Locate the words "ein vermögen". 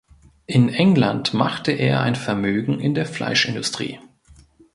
2.01-2.79